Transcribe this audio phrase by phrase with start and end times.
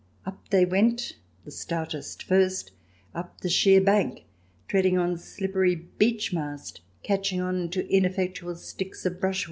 [0.25, 2.71] Up they went, the stoutest first,
[3.13, 4.23] up the sheer bank,
[4.67, 9.29] treading on slippery, beech mast, catching on to ineffectual sticks of brush 73 THE DESIRABLE
[9.29, 9.39] ALIEN [ch.